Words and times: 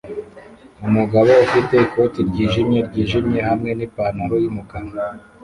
Umugabo 0.87 1.31
ufite 1.45 1.73
ikoti 1.85 2.19
ryijimye 2.29 2.79
ryijimye 2.87 3.39
hamwe 3.49 3.69
nipantaro 3.73 4.35
yumukara 4.43 4.89